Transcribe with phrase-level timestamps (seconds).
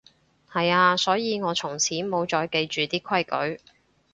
[0.51, 3.23] 係啊，所以我從此無再記住啲規
[3.55, 3.61] 矩